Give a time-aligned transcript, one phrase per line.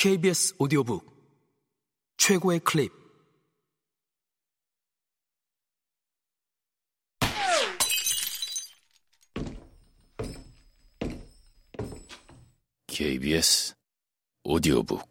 [0.00, 1.04] KBS 오디오북
[2.18, 2.92] 최고의 클립.
[12.86, 13.74] KBS
[14.44, 15.02] 오디오북.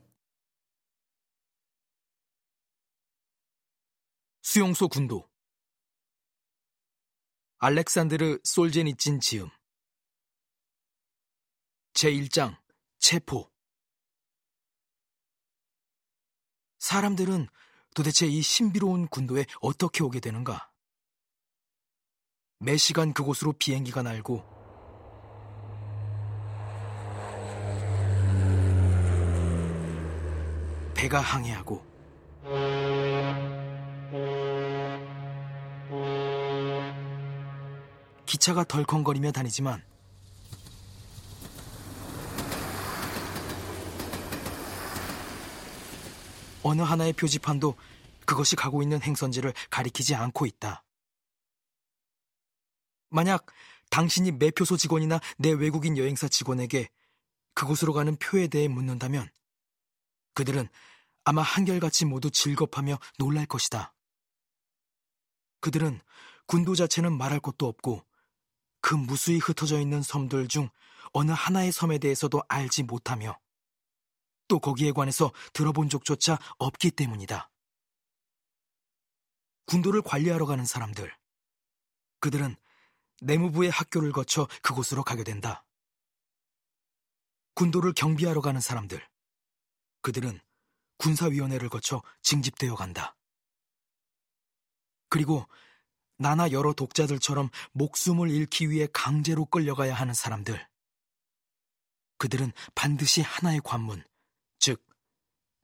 [4.41, 5.29] 수용소 군도.
[7.57, 9.49] 알렉산드르 솔제니친 지음.
[11.91, 12.57] 제1장
[12.99, 13.51] 체포
[16.80, 17.48] 사람들은
[17.95, 20.70] 도대체 이 신비로운 군도에 어떻게 오게 되는가?
[22.59, 24.58] 매 시간 그곳으로 비행기가 날고
[30.95, 31.85] 배가 항해하고
[38.26, 39.84] 기차가 덜컹거리며 다니지만
[46.67, 47.76] 어느 하나의 표지판도
[48.26, 50.84] 그것이 가고 있는 행선지를 가리키지 않고 있다.
[53.10, 53.46] 만약
[53.90, 56.90] 당신이 매표소 직원이나 내 외국인 여행사 직원에게
[57.54, 59.29] 그곳으로 가는 표에 대해 묻는다면
[60.34, 60.68] 그들은
[61.23, 63.93] 아마 한결같이 모두 즐겁하며 놀랄 것이다.
[65.62, 66.01] 그들은
[66.47, 68.06] 군도 자체는 말할 것도 없고
[68.81, 70.69] 그 무수히 흩어져 있는 섬들 중
[71.13, 73.40] 어느 하나의 섬에 대해서도 알지 못하며
[74.47, 77.50] 또 거기에 관해서 들어본 적조차 없기 때문이다.
[79.66, 81.13] 군도를 관리하러 가는 사람들.
[82.19, 82.56] 그들은
[83.22, 85.66] 내무부의 학교를 거쳐 그곳으로 가게 된다.
[87.56, 89.06] 군도를 경비하러 가는 사람들.
[90.01, 90.39] 그들은
[90.97, 93.16] 군사위원회를 거쳐 징집되어 간다.
[95.09, 95.47] 그리고
[96.17, 100.67] 나나 여러 독자들처럼 목숨을 잃기 위해 강제로 끌려가야 하는 사람들.
[102.17, 104.16] 그들은 반드시 하나의 관문, 즉,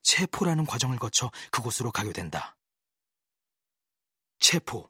[0.04, 2.56] 체포라는 과정을 거쳐 그곳으로 가게 된다.
[4.40, 4.90] 체포.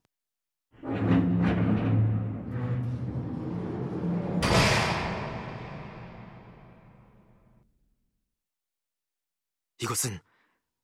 [9.79, 10.19] 이것은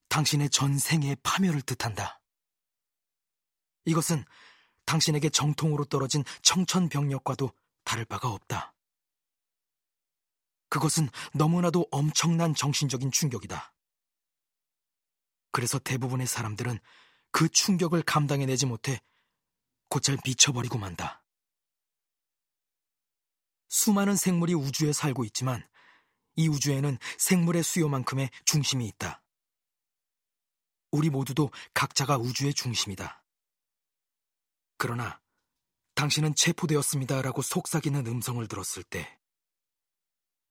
[0.10, 2.20] 당신의 전생의 파멸을 뜻한다.
[3.86, 4.26] 이것은
[4.86, 7.52] 당신에게 정통으로 떨어진 청천벽력과도
[7.84, 8.74] 다를 바가 없다.
[10.68, 13.74] 그것은 너무나도 엄청난 정신적인 충격이다.
[15.60, 16.80] 그래서 대부분의 사람들은
[17.32, 19.02] 그 충격을 감당해내지 못해
[19.90, 21.22] 곧잘 미쳐버리고 만다.
[23.68, 25.68] 수많은 생물이 우주에 살고 있지만
[26.38, 29.22] 이 우주에는 생물의 수요만큼의 중심이 있다.
[30.92, 33.22] 우리 모두도 각자가 우주의 중심이다.
[34.78, 35.20] 그러나
[35.96, 39.20] 당신은 체포되었습니다라고 속삭이는 음성을 들었을 때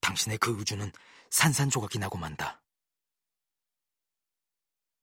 [0.03, 0.93] 당신의 그 우주는
[1.31, 2.63] 산산조각이 나고 만다.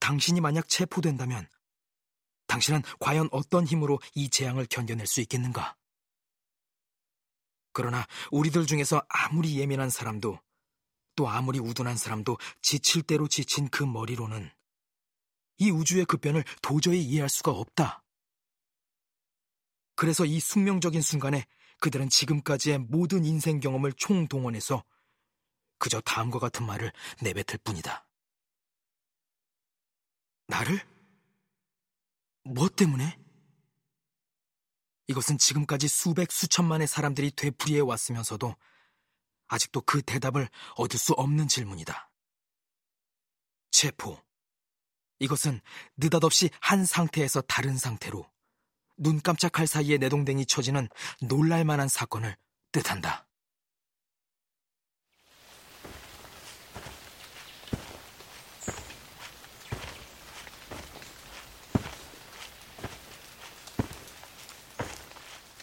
[0.06, 1.50] 당신이 만약 체포된다면
[2.46, 5.76] 당신은 과연 어떤 힘으로 이 재앙을 견뎌낼 수 있겠는가?
[7.74, 10.40] 그러나 우리들 중에서 아무리 예민한 사람도
[11.16, 14.52] 또 아무리 우둔한 사람도 지칠 대로 지친 그 머리로는
[15.58, 18.04] 이 우주의 급변을 도저히 이해할 수가 없다.
[19.96, 21.48] 그래서 이 숙명적인 순간에
[21.80, 24.84] 그들은 지금까지의 모든 인생 경험을 총동원해서
[25.80, 26.92] 그저 다음과 같은 말을
[27.24, 28.05] 내뱉을 뿐이다.
[30.48, 30.80] 나를?
[32.44, 33.18] 뭐 때문에?
[35.08, 38.56] 이것은 지금까지 수백 수천만의 사람들이 되풀이해 왔으면서도
[39.48, 42.10] 아직도 그 대답을 얻을 수 없는 질문이다.
[43.72, 44.24] 체포.
[45.20, 45.62] 이것은
[45.98, 48.30] 느닷없이 한 상태에서 다른 상태로
[48.98, 50.90] 눈 깜짝할 사이에 내동댕이 쳐지는
[51.22, 52.36] 놀랄만한 사건을
[52.72, 53.28] 뜻한다.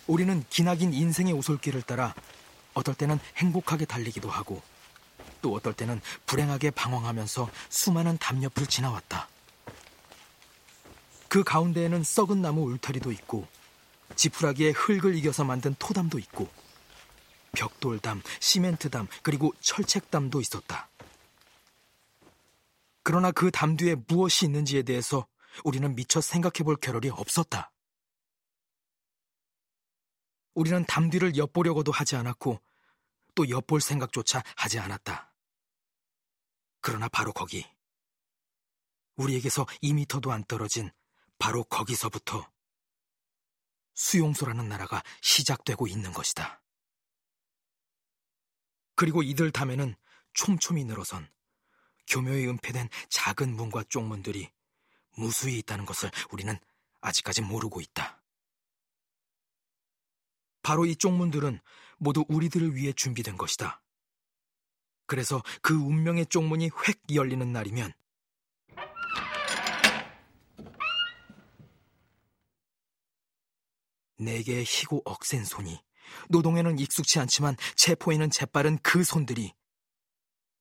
[0.06, 2.14] 우리는 기나긴 인생의 오솔길을 따라
[2.74, 4.62] 어떨 때는 행복하게 달리기도 하고
[5.40, 9.28] 또 어떨 때는 불행하게 방황하면서 수많은 담옆을 지나왔다.
[11.28, 13.46] 그 가운데에는 썩은 나무 울타리도 있고
[14.16, 16.48] 지푸라기에 흙을 이겨서 만든 토담도 있고
[17.52, 20.88] 벽돌담, 시멘트담, 그리고 철책담도 있었다.
[23.02, 25.26] 그러나 그 담 뒤에 무엇이 있는지에 대해서
[25.64, 27.71] 우리는 미처 생각해 볼 겨를이 없었다.
[30.54, 32.60] 우리는 담 뒤를 엿보려고도 하지 않았고
[33.34, 35.32] 또 엿볼 생각조차 하지 않았다.
[36.80, 37.66] 그러나 바로 거기
[39.16, 40.90] 우리에게서 2미터도 안 떨어진
[41.38, 42.50] 바로 거기서부터
[43.94, 46.62] 수용소라는 나라가 시작되고 있는 것이다.
[48.94, 49.94] 그리고 이들 담에는
[50.34, 51.30] 촘촘히 늘어선
[52.08, 54.50] 교묘히 은폐된 작은 문과 쪽문들이
[55.16, 56.58] 무수히 있다는 것을 우리는
[57.00, 58.21] 아직까지 모르고 있다.
[60.62, 61.60] 바로 이 쪽문들은
[61.98, 63.82] 모두 우리들을 위해 준비된 것이다.
[65.06, 67.92] 그래서 그 운명의 쪽문이 획 열리는 날이면
[74.18, 75.80] 네 개의 희고 억센 손이
[76.28, 79.52] 노동에는 익숙치 않지만 체포에는 재빠른 그 손들이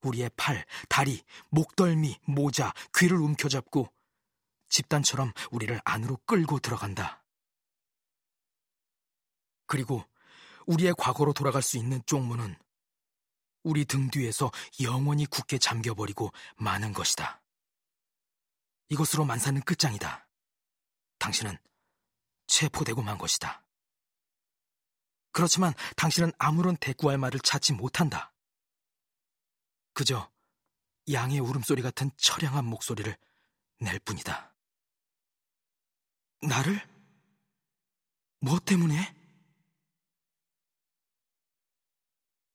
[0.02, 3.88] 우리의 팔, 다리, 목덜미, 모자, 귀를 움켜잡고
[4.68, 7.21] 집단처럼 우리를 안으로 끌고 들어간다.
[9.72, 10.04] 그리고
[10.66, 12.54] 우리의 과거로 돌아갈 수 있는 쪽문은
[13.62, 14.52] 우리 등 뒤에서
[14.82, 17.40] 영원히 굳게 잠겨버리고 마는 것이다.
[18.90, 20.28] 이것으로 만사는 끝장이다.
[21.16, 21.56] 당신은
[22.48, 23.64] 체포되고 만 것이다.
[25.30, 28.34] 그렇지만 당신은 아무런 대꾸할 말을 찾지 못한다.
[29.94, 30.30] 그저
[31.10, 33.16] 양의 울음소리 같은 처량한 목소리를
[33.78, 34.54] 낼 뿐이다.
[36.42, 36.86] 나를?
[38.40, 39.21] 무엇 때문에?